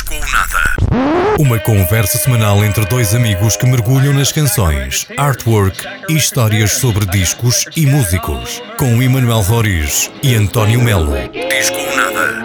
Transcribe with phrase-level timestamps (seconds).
[0.00, 1.36] Disco ou Nada.
[1.38, 7.66] Uma conversa semanal entre dois amigos que mergulham nas canções, artwork e histórias sobre discos
[7.76, 8.62] e músicos.
[8.78, 11.12] Com Emanuel Roriz e António Melo.
[11.32, 12.42] Disco ou Nada.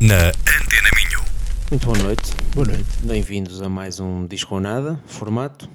[0.00, 1.24] Na Antena Minho.
[1.70, 2.32] Muito boa noite.
[2.54, 2.84] Boa noite.
[3.02, 5.68] Bem-vindos a mais um Disco ou Nada, formato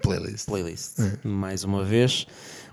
[0.00, 0.46] Playlist.
[0.46, 0.98] playlist.
[1.24, 2.26] Mais uma vez.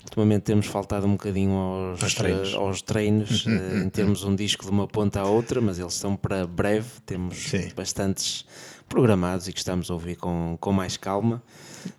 [0.03, 2.53] Ultimamente temos faltado um bocadinho aos, Aos treinos.
[2.53, 5.93] eh, aos treinos, eh, em termos um disco de uma ponta à outra, mas eles
[5.93, 6.87] estão para breve.
[7.05, 7.69] Temos Sim.
[7.75, 8.45] bastantes
[8.87, 11.43] programados e que estamos a ouvir com, com mais calma.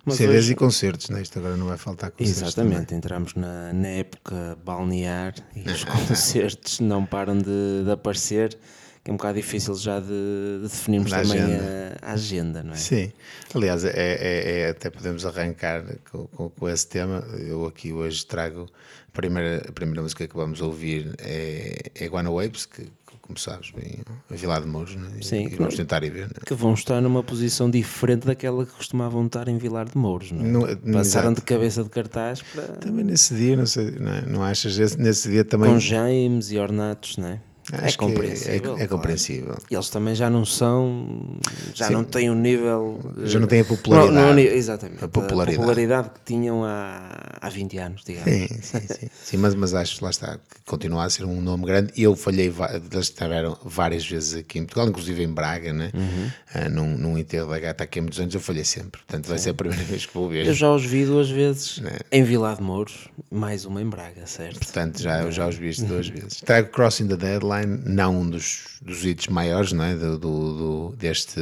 [0.05, 1.21] Mas CDs hoje- e concertos, né?
[1.21, 2.41] Isto agora não vai faltar concertos.
[2.41, 8.57] Exatamente, entramos na, na época balnear e os concertos não param de, de aparecer,
[9.03, 11.97] que é um bocado difícil já de, de definirmos Da também agenda.
[12.01, 12.75] A, a agenda, não é?
[12.77, 13.11] Sim.
[13.55, 17.19] Aliás, é, é- é- até podemos arrancar com, com- com esse tema.
[17.39, 18.67] Eu aqui hoje trago
[19.07, 22.87] a primeira, a primeira música que vamos ouvir é, é Guana Waves, que,
[23.21, 25.09] como sabes, vem a Vila de Mouros, né?
[25.19, 26.27] E- Sim, e que vamos tentar ir ver.
[26.27, 26.33] né?
[26.45, 30.45] Que vão estar numa posição diferente daquela que costumavam estar em Vilar de Mouros, não
[30.67, 30.75] é?
[30.75, 31.35] Não- Passaram exato.
[31.35, 32.63] de cabeça de cartaz para.
[32.75, 34.21] Também nesse dia, não sei, não, é?
[34.27, 34.77] Não achas?
[34.77, 35.71] Esse- Nesse dia também.
[35.73, 37.41] com James e ornatos, não é?
[37.73, 38.77] Acho é que compreensível.
[38.77, 39.57] É, é compreensível.
[39.69, 41.37] E Eles também já não são,
[41.73, 41.93] já Sim.
[41.93, 42.99] não têm o nível.
[43.23, 44.13] Já eh, não têm a popularidade.
[44.15, 45.03] não- não- exatamente.
[45.03, 45.57] A popularidade.
[45.57, 48.29] popularidade que tinham há, há 20 anos, digamos.
[48.31, 49.09] Sim, sim, sim.
[49.23, 51.93] Sim, mas, mas acho, lá está, que continua a ser um nome grande.
[51.95, 55.91] E eu falhei, eles estiveram várias vezes aqui em Portugal, inclusive em Braga, né?
[55.93, 56.31] Uhum.
[56.53, 59.01] Ah, num, num enterro da gata aqui há muitos anos, eu falhei sempre.
[59.01, 60.45] Portanto, vai ser a primeira vez que vou ver.
[60.45, 61.91] Eu já os vi duas vezes Né?
[62.11, 64.59] em Vila de Mouros, mais uma em Braga, certo?
[64.59, 66.41] Portanto, já, eu já os vi duas vezes.
[66.41, 69.95] Trago Crossing the Deadline, não um dos, dos hits maiores, não é?
[69.95, 71.39] Do, do, do- deste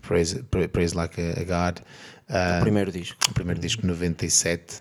[0.00, 1.78] Praise, Praise Like a God.
[2.28, 3.16] Ah, O primeiro disco.
[3.30, 4.80] o primeiro disco 97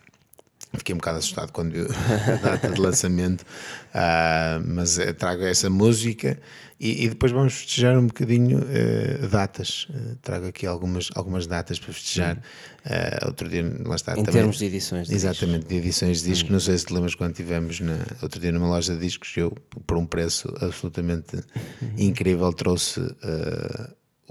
[0.80, 3.46] fiquei um bocado assustado quando vi a data de lançamento
[3.94, 6.40] Ah, mas eh, trago essa música
[6.80, 11.78] e, e depois vamos festejar um bocadinho eh, datas Eh, trago aqui algumas, algumas datas
[11.78, 12.42] para festejar
[12.86, 16.30] Ah, outro dia lá está Em também- termos de edições de Exatamente, de edições de
[16.30, 16.50] disco.
[16.50, 16.54] Hum.
[16.54, 19.52] Não sei se te lembras quando tivemos na, outro dia numa loja de discos, eu,
[19.86, 21.36] por um preço absolutamente
[21.82, 21.94] Uhum.
[21.98, 23.02] incrível, trouxe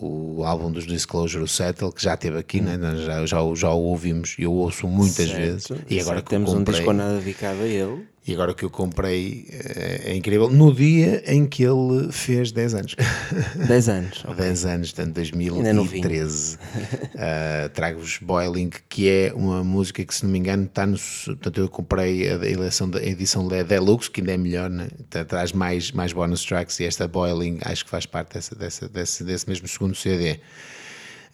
[0.06, 2.78] o álbum dos Disclosure, o Settle, que já teve aqui, né?
[3.04, 5.36] Já, já, o- já o ouvimos e eu ouço muitas Certo.
[5.36, 5.68] vezes.
[5.88, 8.06] E agora Certo, temos eu um comprei, disco nada dedicado a ele.
[8.26, 12.74] E agora que eu comprei é, é incrível, no dia em que ele fez 10
[12.74, 12.96] anos.
[13.66, 14.24] 10 anos.
[14.24, 14.34] ok.
[14.36, 16.02] 10 anos, portanto, Ainda é novinho.
[16.02, 16.56] 2013.
[16.56, 20.98] Uh, Trago-vos Boiling, que é uma música que, se não me engano, está no.
[20.98, 24.88] Portanto, eu comprei a, eleição a edição da Deluxe, que ainda é melhor, né?
[25.00, 28.88] Então, traz mais, mais bonus tracks e esta Boiling acho que faz parte dessa, dessa,
[28.88, 30.40] desse, desse mesmo segundo CD.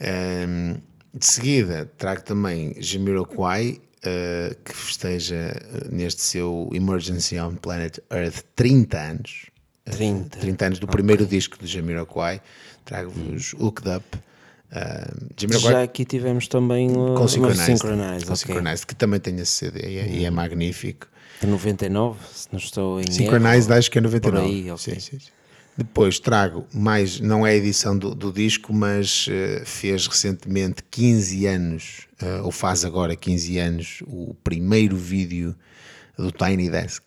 [0.01, 0.77] Um,
[1.13, 8.43] de seguida, trago também Jamiroquai, uh, que festeja uh, neste seu Emergency on Planet Earth
[8.55, 9.47] 30 anos.
[9.85, 10.39] 30.
[10.39, 12.41] 30 anos do primeiro disco de Jamiroquai.
[12.85, 14.05] Trago-vos Hooked Up.
[14.73, 18.37] Uh, Jamiroquai Já aqui tivemos também uh, com uma Synchronized, Synchronized, com ok.
[18.37, 21.07] Synchronized, que também tem esse CD e é, e é magnífico.
[21.41, 23.79] De 99, se não estou em Synchronized erro.
[23.79, 24.43] acho que é 99.
[24.43, 24.95] Por aí, ok.
[24.95, 25.19] Sim, sim.
[25.77, 31.47] Depois trago mais, não é a edição do, do disco, mas eh, fez recentemente 15
[31.47, 35.55] anos, eh, ou faz agora 15 anos, o primeiro vídeo
[36.17, 37.05] do Tiny Desk,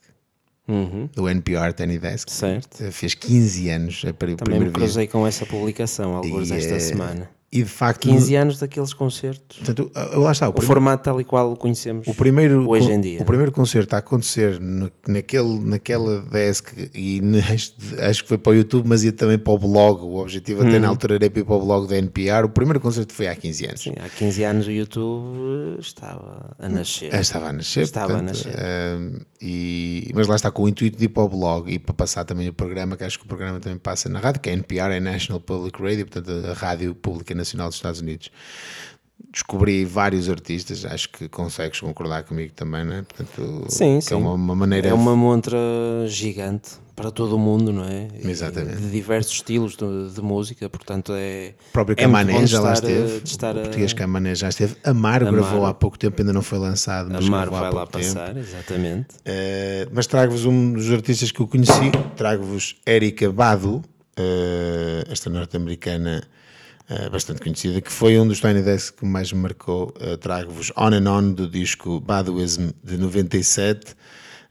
[0.68, 2.30] Uhum, do NPR Tiny Desk.
[2.30, 2.84] certo.
[2.84, 6.76] Eh, Fez 15 anos, é para o Também me cruzei com essa publicação, alguns esta
[6.76, 7.30] eh, semana.
[7.52, 9.58] E de facto, 15 anos daqueles concertos.
[9.58, 12.92] portanto, lá está, o O primeiro, formato tal e qual o conhecemos o primeiro, hoje
[12.92, 13.20] em dia.
[13.20, 18.52] o primeiro concerto a acontecer no- naquele, naquela desk e neste, acho que foi para
[18.52, 20.04] o YouTube, mas ia também para o blog.
[20.04, 22.46] O objetivo até na altura era ir para o blog da NPR.
[22.46, 23.82] O primeiro concerto foi há 15 anos.
[23.82, 27.10] Sim, há 15 anos o YouTube estava a nascer.
[27.16, 28.56] Ah, Estava a nascer, Estava a portanto, nascer.
[28.60, 31.94] ah, e, mas lá está com o intuito de ir para o blog e para
[31.94, 34.54] passar também o programa, que acho que o programa também passa na rádio, que é
[34.54, 38.30] NPR, é National Public Radio, portanto a Rádio Pública Nacional dos Estados Unidos.
[39.32, 43.02] Descobri vários artistas, acho que consegues concordar comigo também, não é?
[43.02, 44.14] Portanto, Sim, que sim.
[44.14, 45.58] é uma, uma maneira É uma montra
[46.08, 48.08] gigante para todo o mundo, não é?
[48.24, 48.78] E Exatamente.
[48.78, 51.54] De diversos estilos de, de música, portanto é.
[51.70, 53.20] O próprio é Camané de já lá esteve.
[53.20, 54.76] de estar o português Camané já esteve.
[54.84, 55.44] Amaro, Amaro.
[55.44, 58.04] gravou há pouco tempo, ainda não foi lançado, mas há vai lá tempo.
[58.06, 59.08] passar, exatamente.
[59.26, 63.82] Eh, mas trago-vos um dos artistas que eu conheci, trago-vos Erika Badu,
[64.18, 66.24] eh, esta norte-americana
[66.90, 69.94] eh, bastante conhecida, que foi um dos Tiny Desk que mais me marcou.
[70.00, 73.96] Eh, trago-vos On and On do disco Baduism de 97.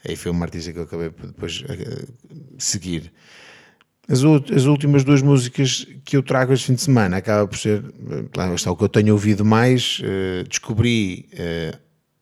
[0.06, 2.05] Aí foi uma artista que eu acabei depois eh,
[2.56, 3.12] seguir.
[4.08, 4.20] As,
[4.55, 7.82] as últimas duas músicas que eu trago este fim de semana acaba por ser,
[8.35, 10.00] lá está o que eu tenho ouvido mais.
[10.49, 11.29] descobri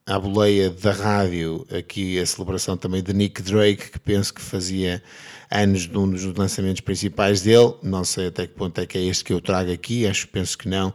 [0.07, 5.03] à boleia da rádio aqui a celebração também de Nick Drake, que penso que fazia
[5.51, 7.75] anos de um dos lançamentos principais dele.
[7.83, 10.57] Não sei até que ponto é que é este que eu trago aqui, acho penso
[10.57, 10.95] que não,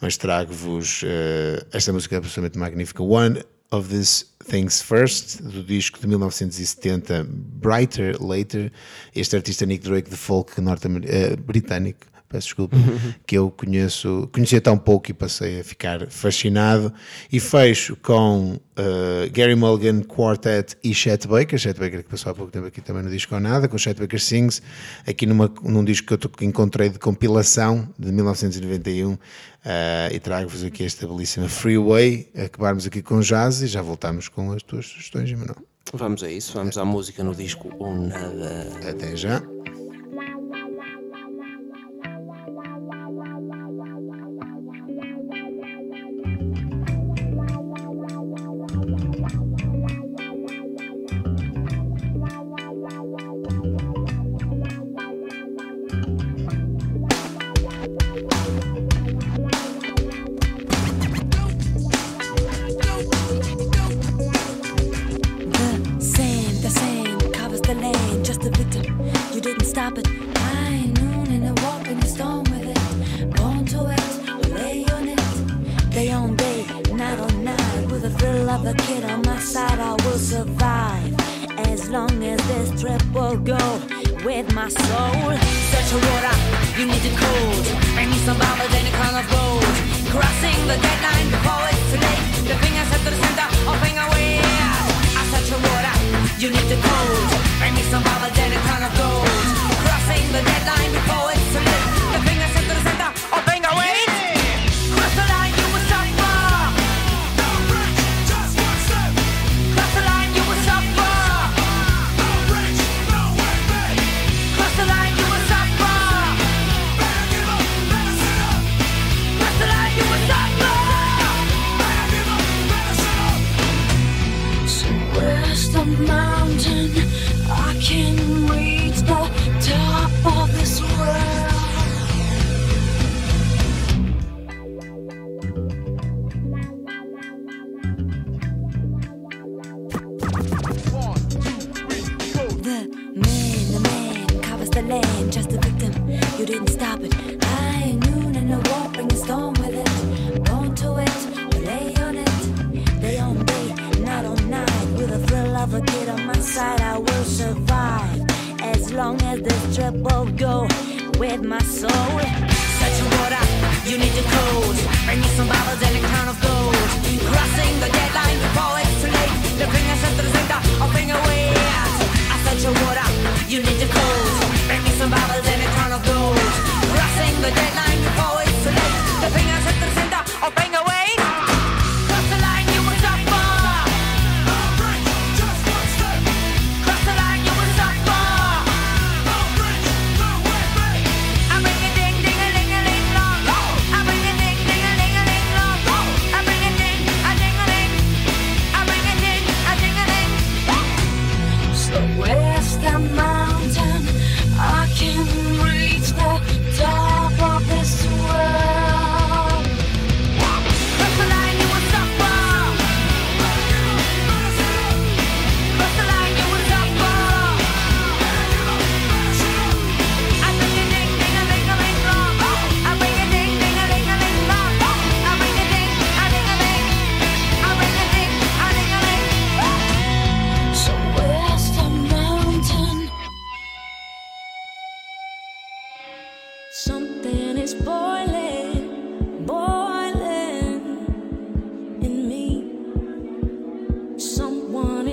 [0.00, 3.02] mas trago-vos uh, esta música absolutamente magnífica.
[3.02, 3.42] One
[3.72, 8.70] of These Things First, do disco de 1970, Brighter Later.
[9.12, 12.76] Este artista Nick Drake de folk norte-britânico peço desculpa,
[13.26, 16.92] que eu conheço, conhecia tão pouco e passei a ficar fascinado.
[17.30, 22.34] E fecho com uh, Gary Mulligan Quartet e Chet Baker, Chet Baker que passou há
[22.34, 24.62] pouco tempo aqui também no disco ou nada, com Chet Baker Sings,
[25.06, 29.18] aqui numa, num disco que eu encontrei de compilação de 1991 uh,
[30.10, 34.62] e trago-vos aqui esta belíssima Freeway, acabarmos aqui com jazz e já voltamos com as
[34.62, 35.56] tuas sugestões, Manuel.
[35.94, 38.68] Vamos a isso, vamos à música no disco ou nada.
[38.88, 39.42] Até já.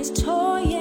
[0.00, 0.79] is toying.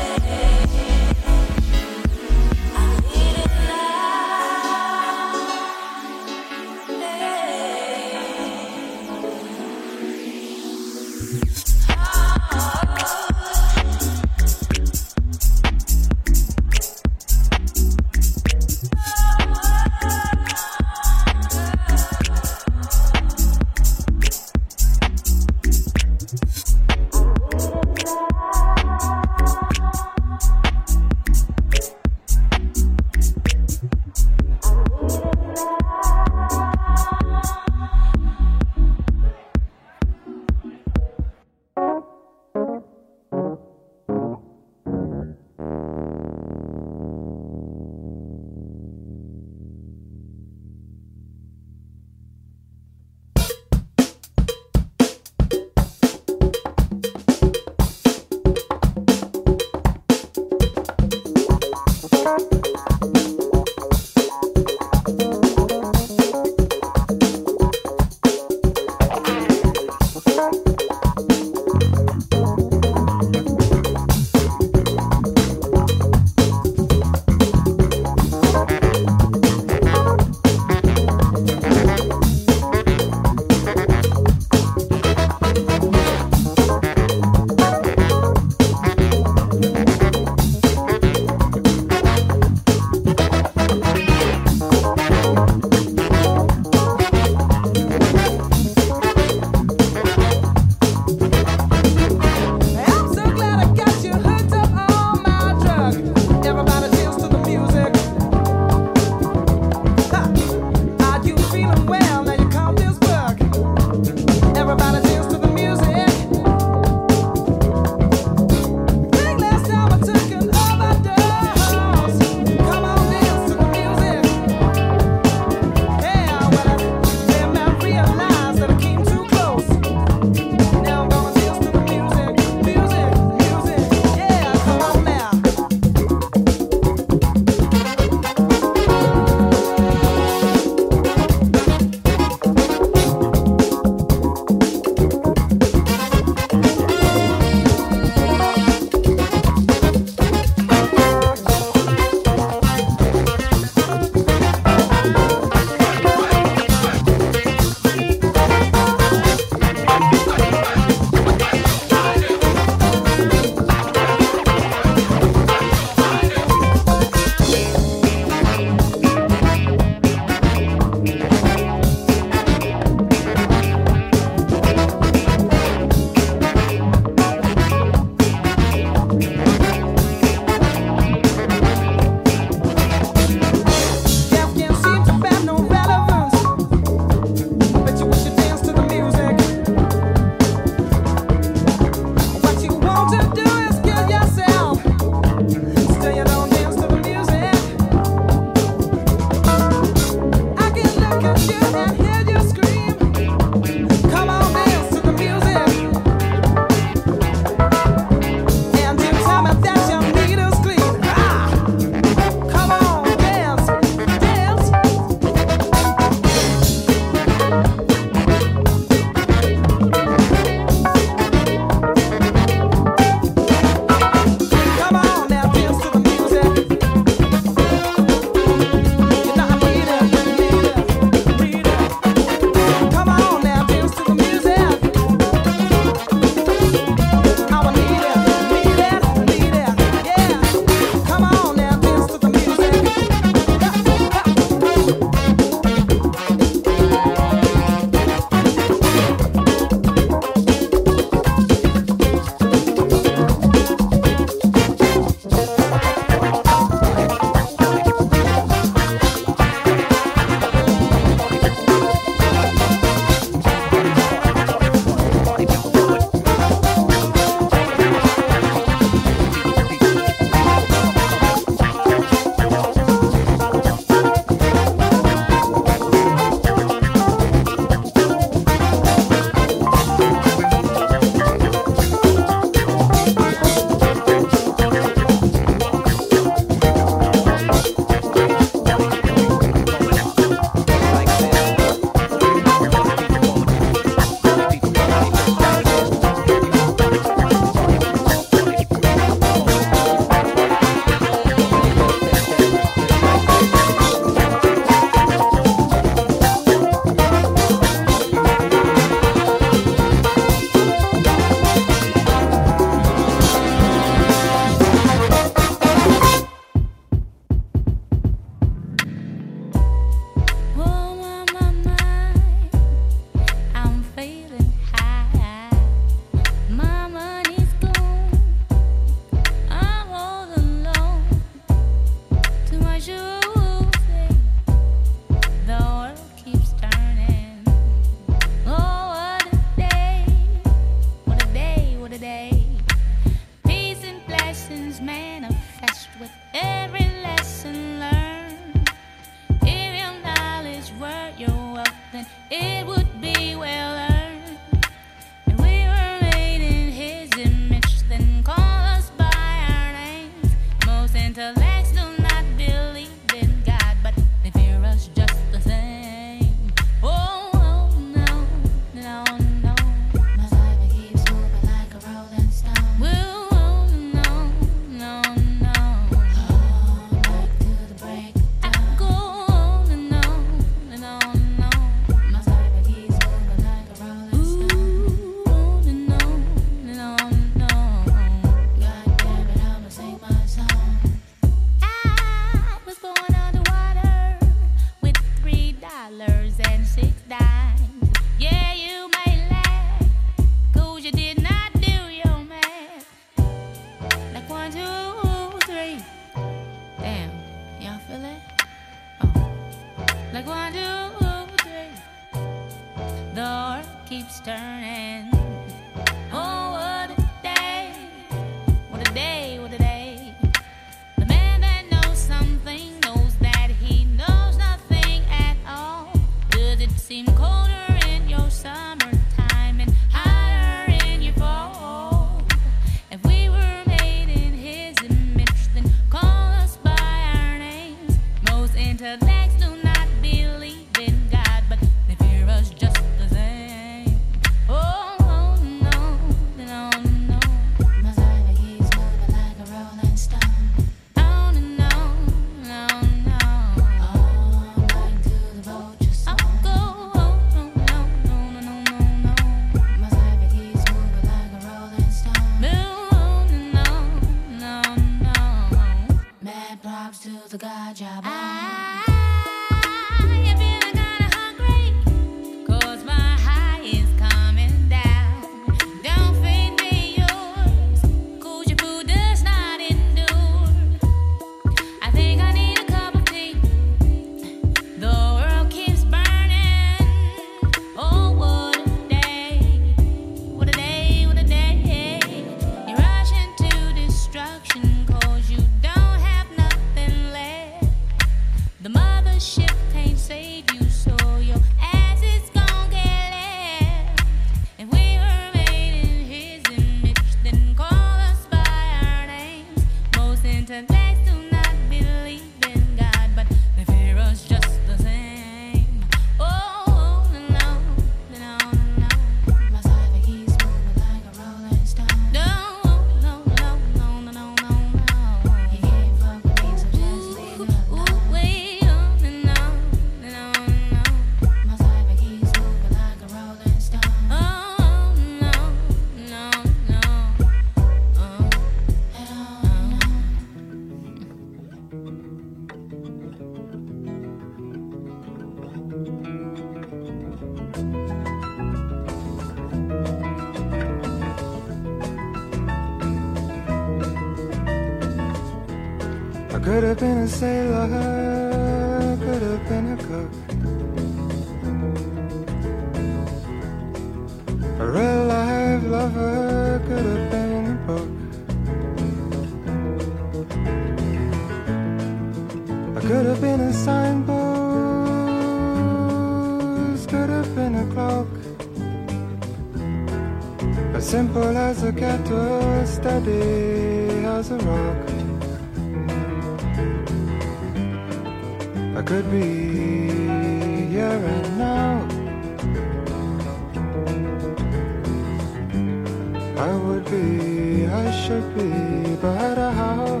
[596.40, 600.00] I would be, I should be better how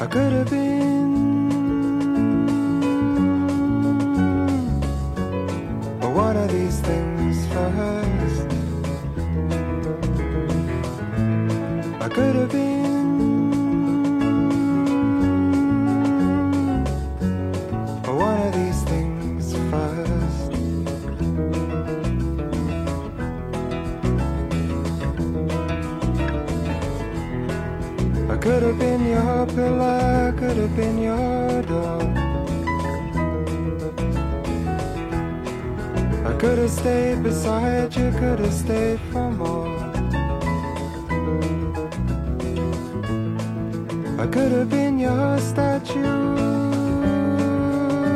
[0.00, 1.12] I could have been
[6.00, 8.46] But what are these things first
[12.02, 12.71] I could have been
[29.54, 32.02] feel I could have been your dog.
[36.24, 39.68] I could have stayed beside you, could have stayed for more.
[44.22, 46.02] I could have been your statue,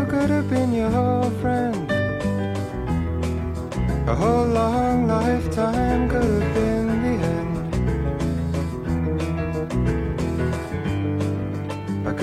[0.08, 1.90] could have been your friend.
[4.08, 6.55] A whole long lifetime could have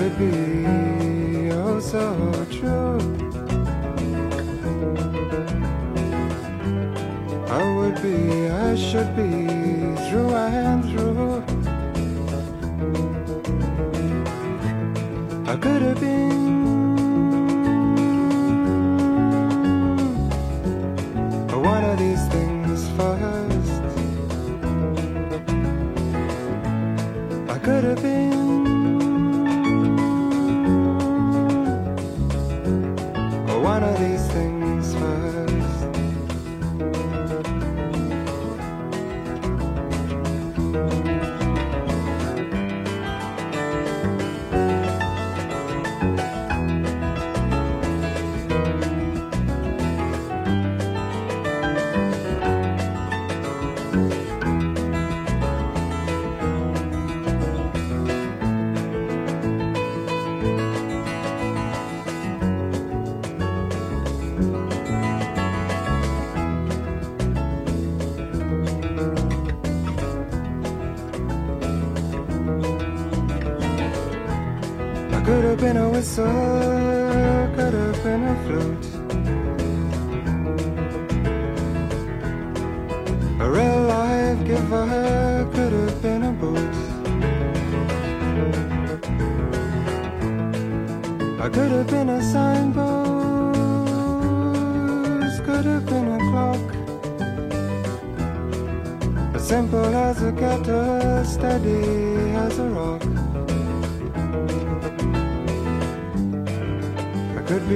[0.04, 2.04] could be oh so
[2.50, 2.98] true.
[7.48, 9.30] I would be, I should be
[10.04, 11.42] through and through.
[15.50, 16.43] I could have been
[76.04, 78.86] a whistle, could have been a flute.
[83.40, 86.74] A real life giver could have been a boot.
[91.40, 92.84] I could have been a signpost,
[95.44, 96.74] could have been a clock.
[99.34, 101.80] As simple as a gutter, steady
[102.34, 103.03] as a rock.
[107.66, 107.70] I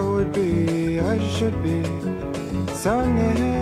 [0.00, 1.84] would be, I should be
[2.74, 3.59] so near.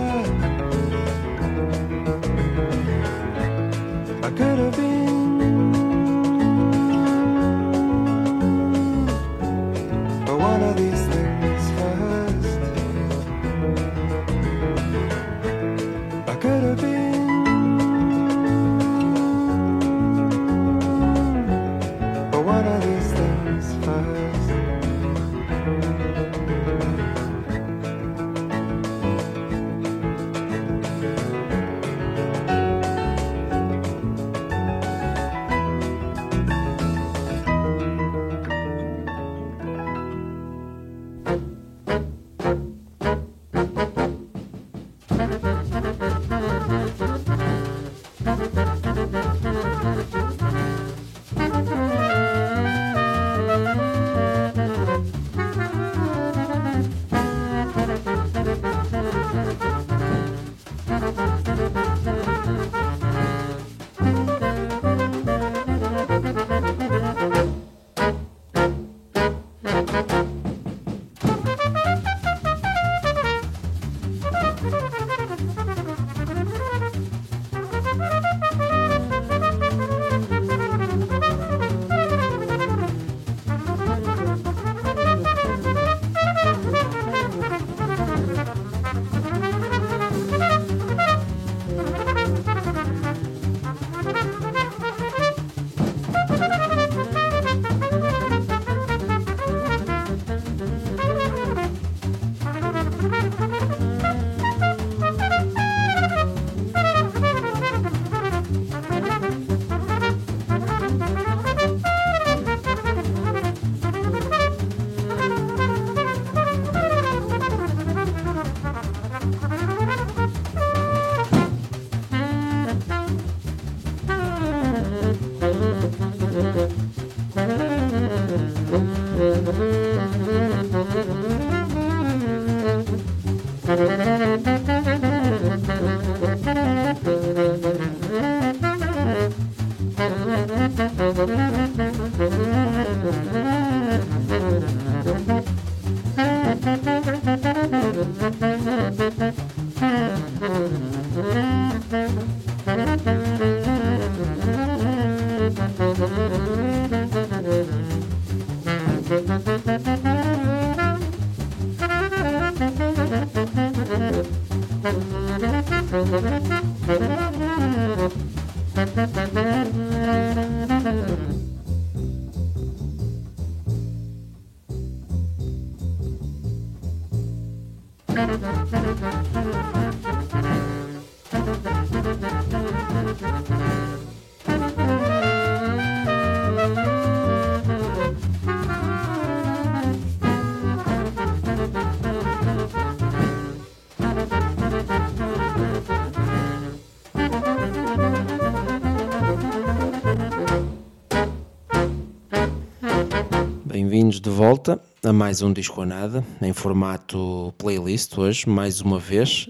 [204.39, 209.49] Volta a mais um Disco a Nada, em formato playlist hoje, mais uma vez.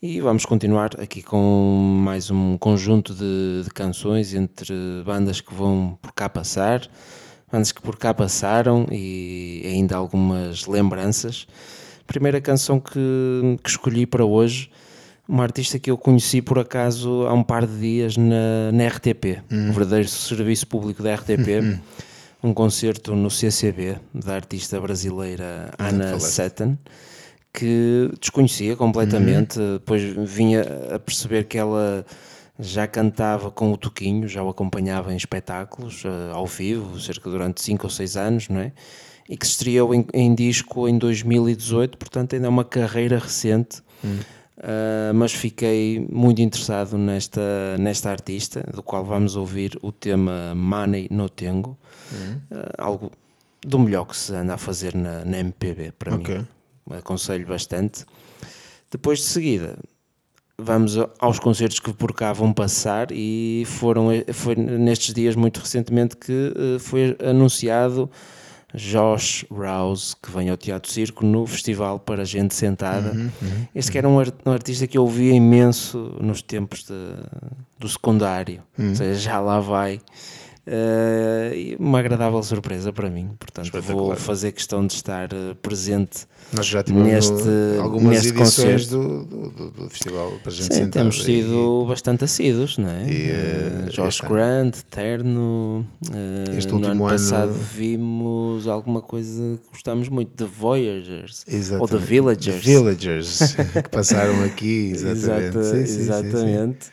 [0.00, 4.72] E vamos continuar aqui com mais um conjunto de, de canções entre
[5.04, 6.88] bandas que vão por cá passar,
[7.50, 11.48] bandas que por cá passaram e ainda algumas lembranças.
[12.06, 14.70] Primeira canção que, que escolhi para hoje,
[15.28, 19.42] uma artista que eu conheci por acaso há um par de dias na, na RTP,
[19.50, 21.80] o verdadeiro serviço público da RTP
[22.42, 26.76] um concerto no CCB da artista brasileira Ana Sutton
[27.52, 30.62] que desconhecia completamente, depois vinha
[30.94, 32.04] a perceber que ela
[32.58, 37.60] já cantava com o Toquinho, já o acompanhava em espetáculos uh, ao vivo, cerca durante
[37.60, 38.72] 5 ou 6 anos, não é?
[39.28, 43.82] E que se estreou em, em, disco em 2018, portanto ainda é uma carreira recente.
[44.02, 51.08] Uh, mas fiquei muito interessado nesta, nesta artista, do qual vamos ouvir o tema Money
[51.10, 51.78] No Tengo,
[52.50, 53.10] uh, algo
[53.62, 56.38] do melhor que se anda a fazer na, na MPB para Ok.
[56.38, 56.46] mim.
[56.98, 58.04] Aconselho bastante.
[58.90, 59.76] Depois de seguida,
[60.58, 66.16] vamos aos concertos que por cá vão passar e foram foi nestes dias muito recentemente
[66.16, 68.10] que eh, foi anunciado
[68.74, 73.12] Josh Rouse que vem ao Teatro Circo no Festival para Gente Sentada.
[73.74, 77.16] este que era um, ar- artista que eu ouvia imenso nos tempos de-
[77.78, 80.00] do secundário, ou seja, já lá vai.
[81.52, 86.66] E uma agradável surpresa para mim, portanto vou fazer questão de estar eh, presente Nós
[86.66, 91.16] já tivemos Neste- algumas neste edições do, do, do- festival para a gente Sim, temos
[91.18, 93.04] e- sido bastante assíduos, não é?
[93.10, 94.30] E, eh, Josh ano.
[94.32, 95.86] Grant, Terno.
[96.12, 101.44] eh, Este último ano ano- passado vimos alguma coisa que gostamos muito, The Voyagers.
[101.46, 102.04] Ou The Exatamente.
[102.06, 102.64] Villagers.
[102.64, 103.38] Villagers
[103.82, 105.58] que passaram aqui, exatamente.
[105.58, 106.90] Exata- Sim, sim, sim, sim.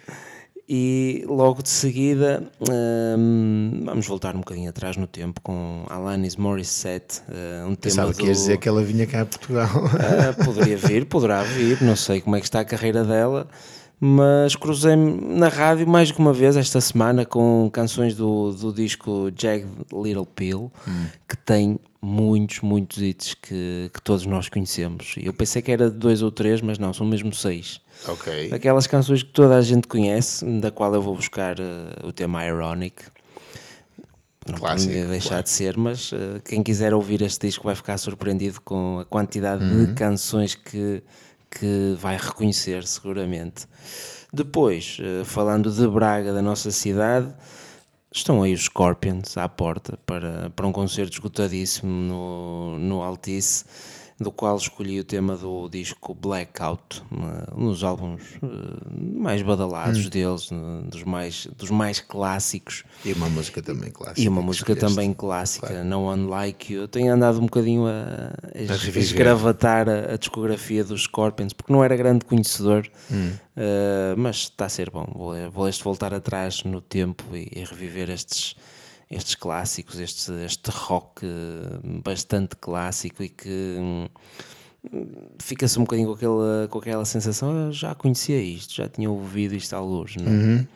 [0.69, 2.43] E logo de seguida
[3.17, 8.11] hum, vamos voltar um bocadinho atrás no tempo com Alanis Morissette, eh, um tema Pensava
[8.11, 8.17] do...
[8.17, 9.69] que ias dizer que ela vinha cá a Portugal.
[9.69, 13.47] Ah, poderia vir, poderá vir, não sei como é que está a carreira dela,
[13.97, 19.31] mas cruzei-me na rádio mais que uma vez esta semana com canções do, do disco
[19.33, 20.69] Jagged Little Pill,
[21.29, 25.15] que tem muitos, muitos hits que, que todos nós conhecemos.
[25.17, 27.79] Eu pensei que era dois ou três, mas não, são mesmo seis.
[28.07, 28.49] Ok.
[28.49, 31.63] Daquelas canções que toda a gente conhece, da qual eu vou buscar eh,
[32.03, 33.03] o tema Ironic.
[34.49, 35.43] Não Clássico, podia deixar claro.
[35.43, 39.63] de ser, mas eh, quem quiser ouvir este disco vai ficar surpreendido com a quantidade
[39.63, 39.85] Uhum.
[39.87, 41.03] de canções que,
[41.51, 43.67] que vai reconhecer, seguramente.
[44.31, 47.33] Depois, eh, falando de Braga, da nossa cidade,
[48.09, 53.65] estão aí os Scorpions à porta para, para um concerto esgotadíssimo no, no Altice,
[54.19, 57.03] do qual escolhi o tema do disco Blackout,
[57.55, 58.47] um dos álbuns eh,
[59.15, 60.09] mais badalados Hum.
[60.09, 60.55] deles, eh,
[60.89, 62.83] dos mais, dos mais clássicos.
[63.05, 64.19] E uma música também clássica.
[64.21, 64.95] E uma música escolheste.
[64.95, 66.81] também clássica, No One Like You.
[66.81, 71.83] Eu tenho andado um bocadinho a, a, esgravatar a, a discografia dos Scorpions, porque não
[71.83, 73.31] era grande conhecedor, Hum.
[73.55, 75.07] eh, mas está a ser bom.
[75.15, 78.55] Vou, vou este voltar atrás no tempo e, e reviver estes,
[79.09, 84.07] estes clássicos, este, este rock eh, bastante clássico e que hum,
[85.39, 89.55] fica-se um bocadinho com aquela, com aquela sensação, eu já conhecia isto, já tinha ouvido
[89.55, 90.29] isto à luz, não é?
[90.29, 90.67] Uhum.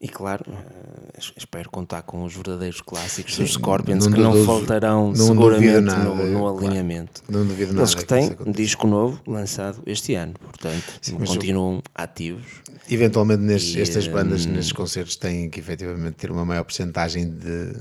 [0.00, 4.30] E claro, eh, es- espero contar com os verdadeiros clássicos dos Scorpions não que não
[4.30, 6.58] duvido- faltarão não seguramente nada, no, no claro.
[6.58, 7.22] alinhamento.
[7.28, 7.80] Não duvido nada.
[7.80, 8.52] Eles que que têm aconteça.
[8.56, 12.46] disco novo lançado este ano, portanto, eu- continuam ativos.
[12.88, 17.28] Eventualmente nestes, E, estas bandas, hum, nestes concertos, têm que efetivamente ter uma maior porcentagem
[17.28, 17.72] de,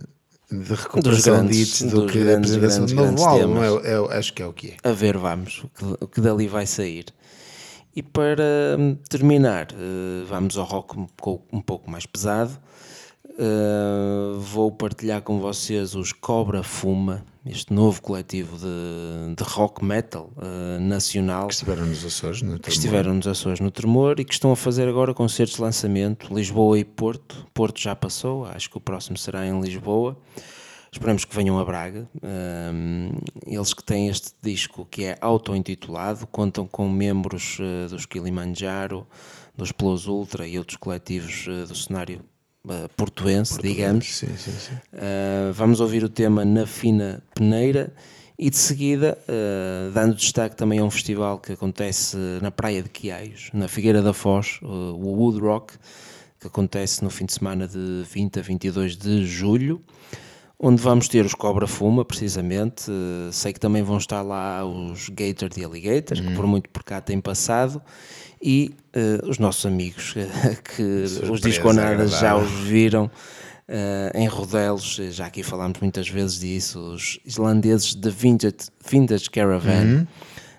[0.52, 3.64] de recuperação grandes- de hits do dos que a grandes, apresentação de grandes, novo grandes
[3.64, 3.84] álbum.
[3.86, 4.90] É, é- acho que é o que é.
[4.90, 7.06] A ver, vamos, o que, o que dali vai sair.
[7.98, 12.56] E para hum, terminar, eh, vamos ao rock um pouco, mais pesado.
[13.40, 20.30] Eh, vou partilhar com vocês os Cobra Fuma, este novo coletivo de, de rock metal
[20.40, 24.34] eh, nacional Que estiveram nos Açores, no que estiveram nos Açores no Tremor e que
[24.34, 27.48] estão a fazer agora concertos de lançamento Lisboa e Porto.
[27.52, 30.16] Porto já passou, acho que o próximo será em Lisboa.
[30.98, 32.10] Esperemos que venham a Braga.
[32.24, 33.12] Um,
[33.46, 39.06] eles que têm este disco que é auto-intitulado, contam com membros uh, dos Kilimanjaro,
[39.56, 42.22] dos Plus Ultra e outros coletivos uh, do cenário
[42.66, 44.18] uh, portuense, digamos.
[44.18, 44.74] Sim, sim, sim.
[45.54, 47.94] Vamos ouvir o tema Na Fina Peneira
[48.40, 49.18] e de seguida,
[49.94, 54.14] dando destaque também a um festival que acontece na Praia de Quiaios, na Figueira da
[54.14, 55.74] Foz, o Wood Rock,
[56.40, 59.84] que acontece no fim de semana de 20 a 22 de julho,
[60.60, 62.90] onde vamos ter os Cobra Fuma, precisamente.
[62.90, 66.84] Uh, sei que também vão estar lá os Gator de Alligator, que por muito por
[66.84, 67.82] cá têm passado,
[68.42, 70.14] e uh, os nossos amigos,
[70.76, 72.46] que os Surpresa Disconadas já agradável.
[72.46, 73.12] os viram
[73.70, 80.08] eh, em Rodelos, já aqui falámos muitas vezes disso, os islandeses da Vintage, Vintage Caravan,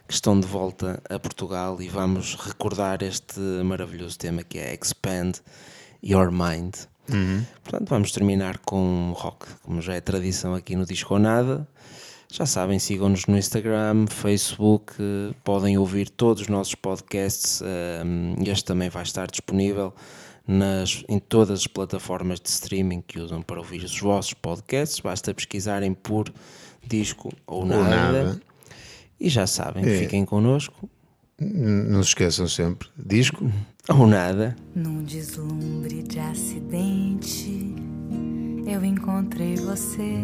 [0.07, 5.41] que estão de volta a Portugal e vamos recordar este maravilhoso tema que é Expand
[6.05, 6.75] Your Mind.
[7.63, 11.67] Portanto, vamos terminar com rock, como já é tradição aqui no Disco ou Nada.
[12.31, 14.93] Já sabem, sigam-nos no Instagram, Facebook,
[15.43, 17.63] podem ouvir todos os nossos podcasts.
[17.63, 18.03] eh,
[18.51, 19.95] Este também vai estar disponível
[20.47, 25.01] nas, em todas as plataformas de streaming que usam para ouvir os vossos podcasts.
[25.01, 26.31] Basta pesquisarem por
[26.87, 27.89] disco ou nada.
[27.89, 28.43] nada.
[29.19, 29.99] E já sabem, É.
[30.01, 30.89] fiquem connosco
[31.41, 32.89] não se esqueçam sempre.
[32.97, 33.49] Disco
[33.89, 34.57] ou nada.
[34.75, 37.77] Num deslumbre de acidente,
[38.67, 40.19] eu encontrei você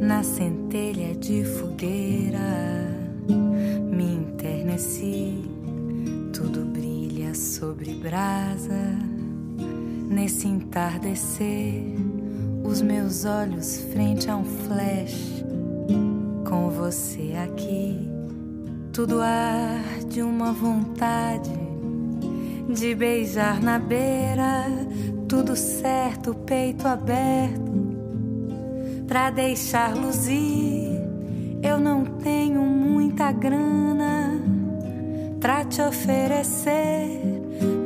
[0.00, 2.38] na centelha de fogueira.
[3.90, 5.42] Me interneci,
[6.32, 8.96] tudo brilha sobre brasa.
[10.08, 11.82] Nesse entardecer,
[12.62, 15.42] os meus olhos frente a um flash.
[16.48, 18.11] Com você aqui
[18.92, 21.50] tudo arde uma vontade
[22.68, 24.66] de beijar na beira,
[25.26, 27.72] tudo certo, peito aberto
[29.08, 31.00] pra deixar luzir.
[31.62, 34.38] Eu não tenho muita grana
[35.40, 37.18] pra te oferecer,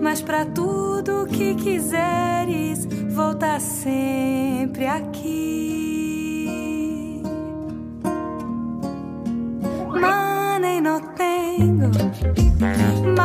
[0.02, 6.05] mas pra tudo que quiseres, vou estar sempre aqui.
[12.34, 13.15] Bye.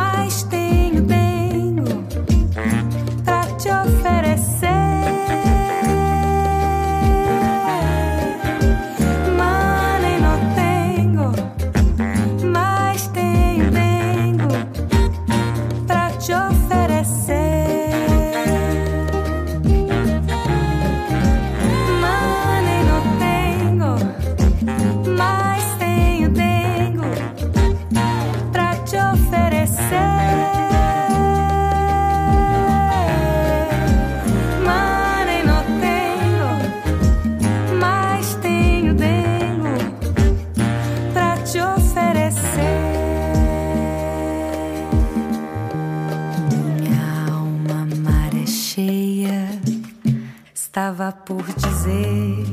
[51.25, 52.45] por dizer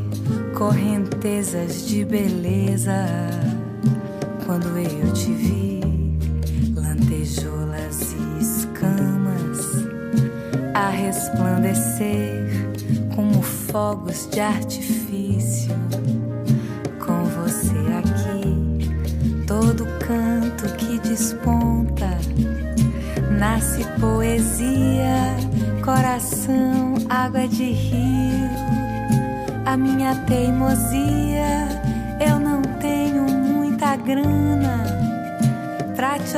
[0.56, 3.06] correntezas de beleza.
[4.44, 5.80] Quando eu te vi,
[6.74, 9.58] lantejoulas e escamas
[10.74, 12.48] a resplandecer
[13.14, 14.97] como fogos de artifício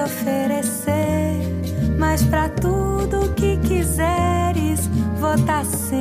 [0.05, 1.41] oferecer,
[1.99, 4.87] mas para tudo que quiseres,
[5.19, 6.00] vou estar sempre.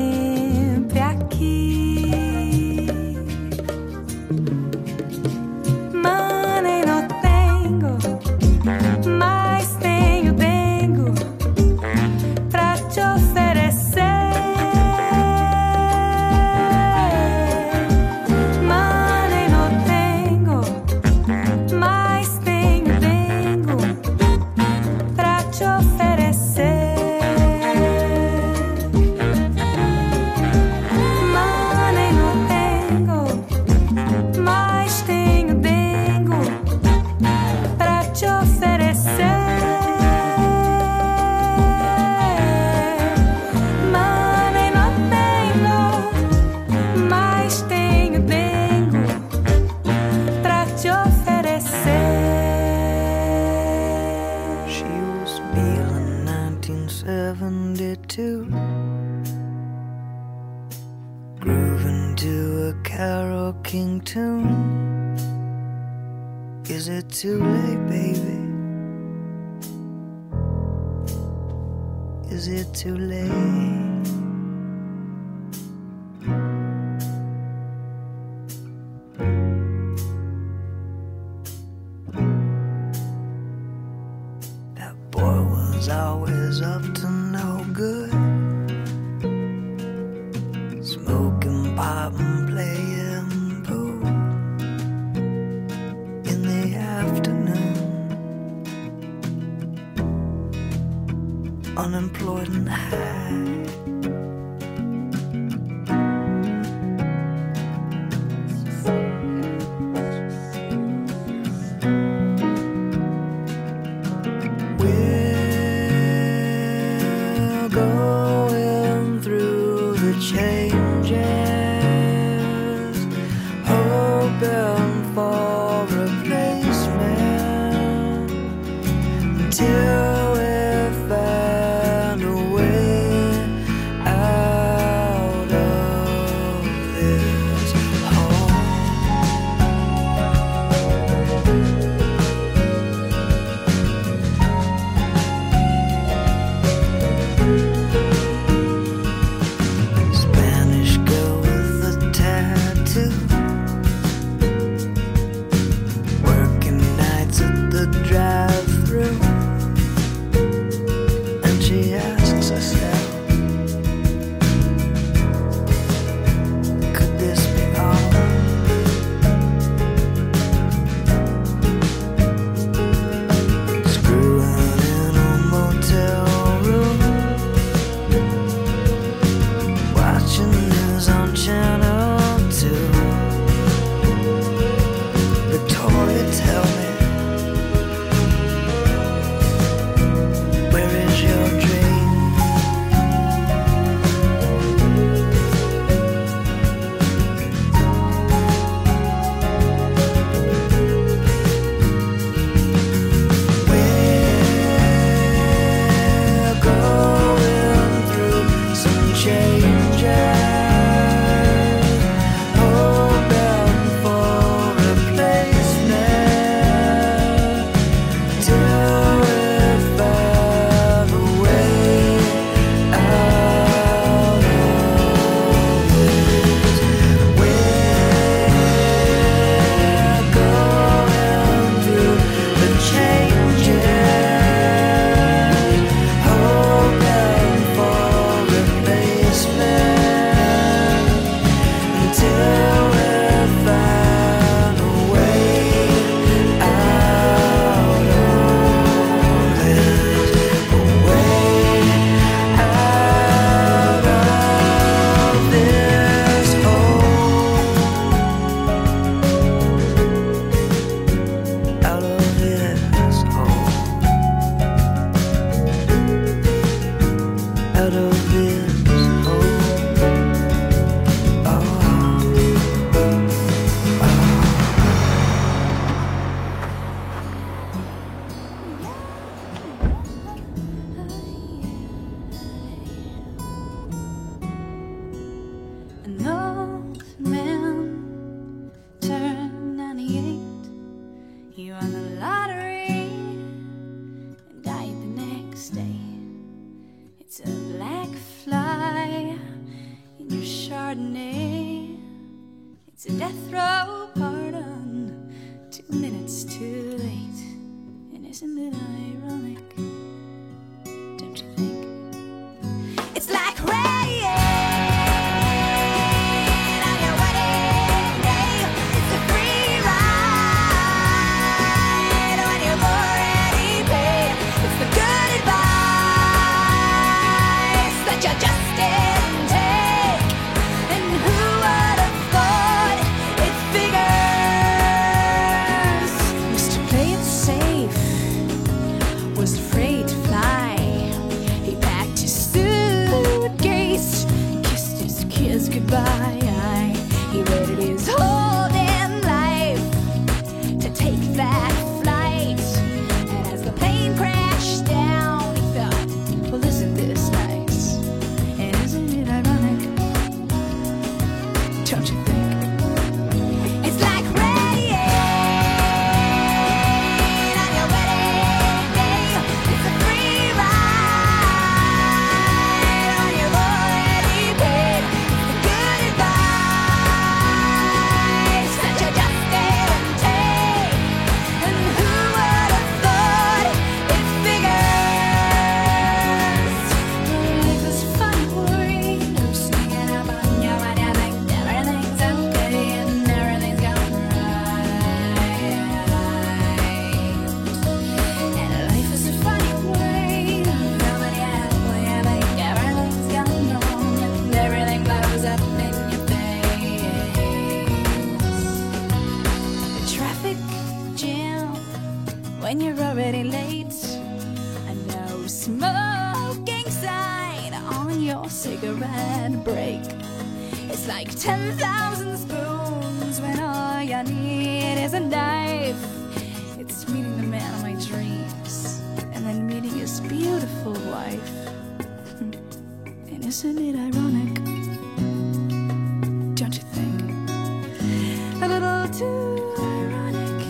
[439.12, 440.66] too ironic.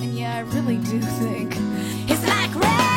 [0.00, 1.56] And yeah, I really do think
[2.08, 2.91] it's like red.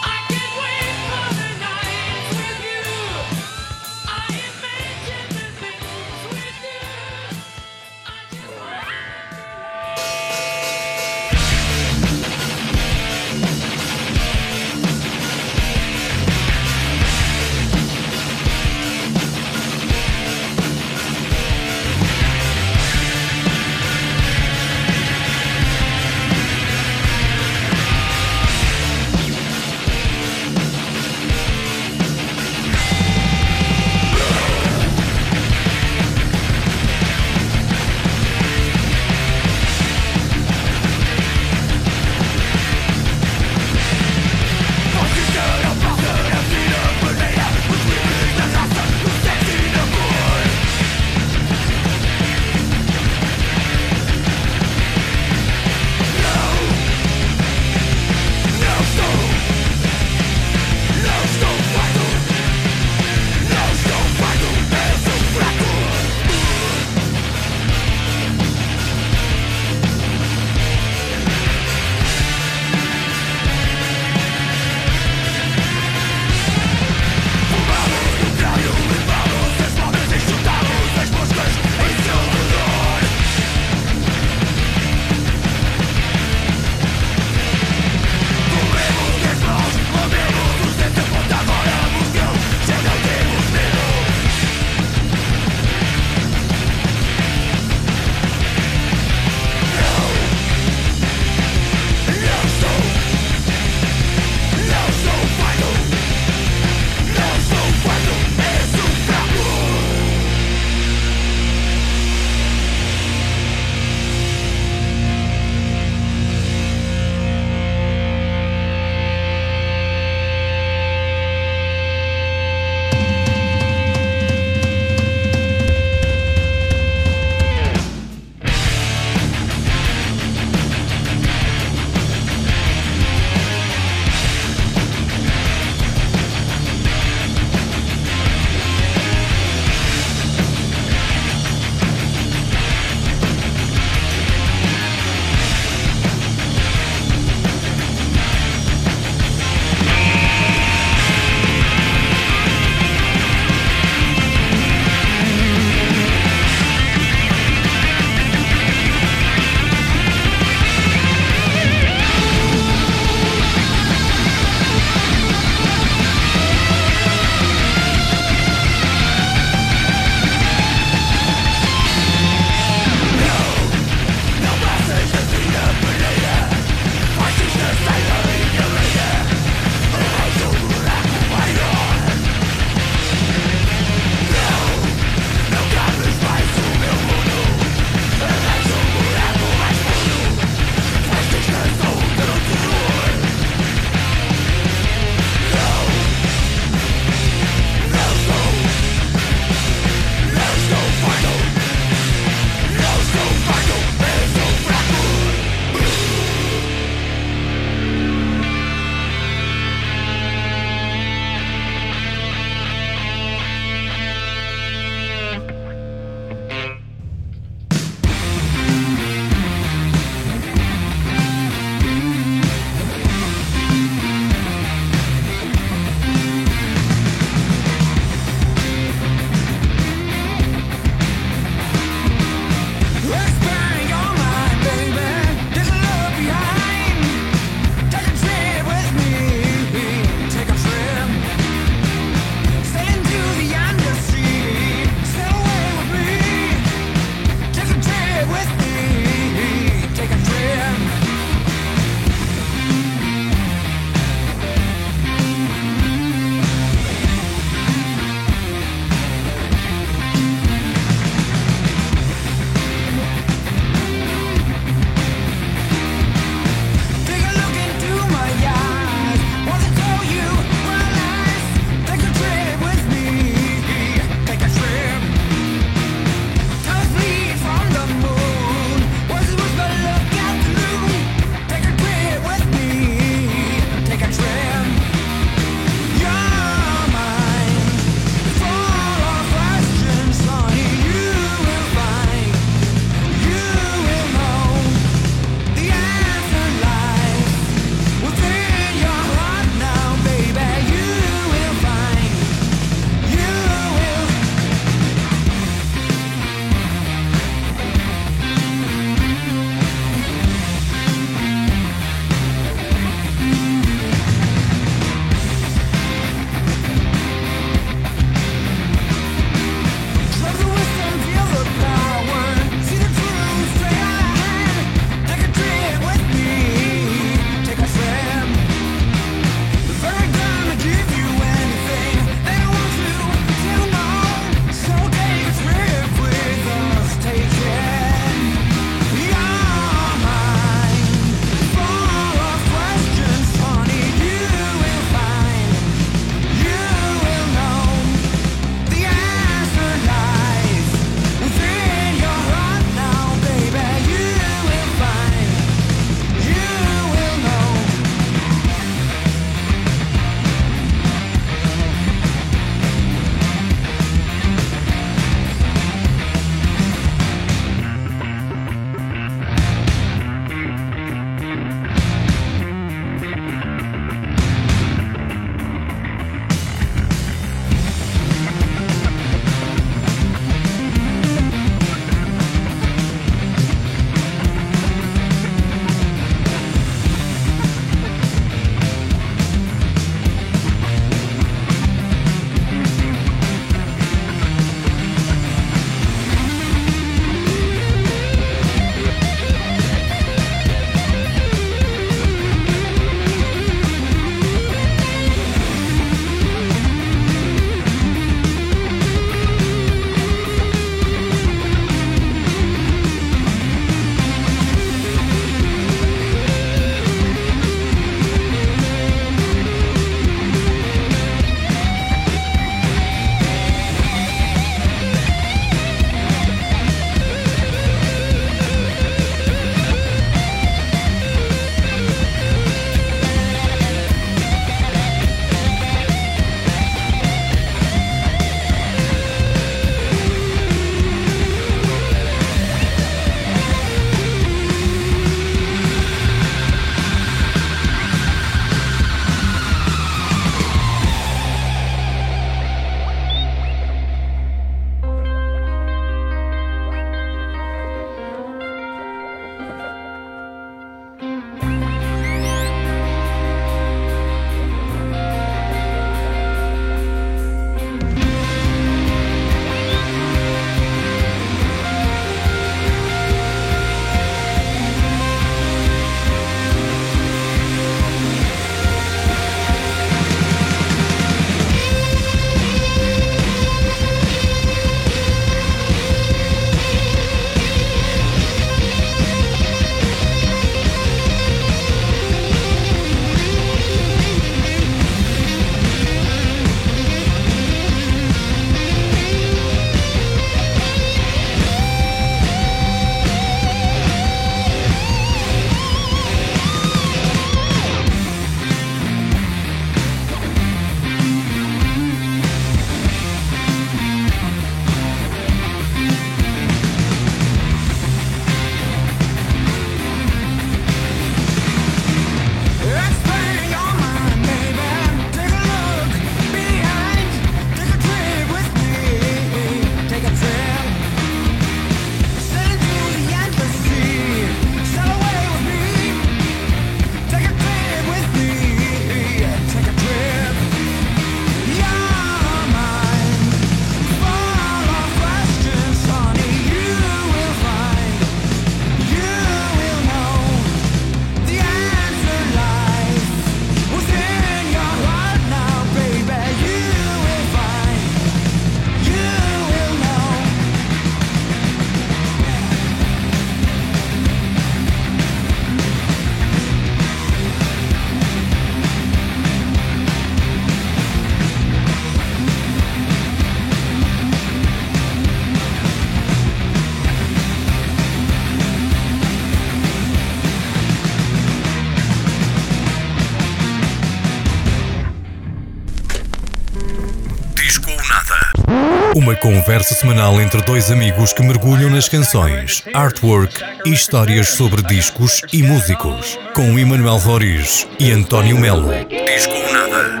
[589.04, 595.20] Uma conversa semanal entre dois amigos que mergulham nas canções, artwork e histórias sobre discos
[595.30, 596.18] e músicos.
[596.34, 598.70] Com Emanuel Roriz e António Melo.
[598.88, 600.00] Disco nada.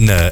[0.00, 0.30] Na